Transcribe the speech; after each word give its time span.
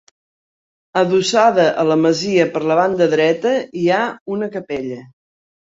Adossada 1.01 1.67
a 1.83 1.85
la 1.91 1.99
masia 2.07 2.49
per 2.57 2.65
la 2.73 2.81
banda 2.83 3.09
dreta 3.15 3.53
hi 3.83 3.89
ha 4.01 4.05
una 4.39 4.53
capella. 4.59 5.01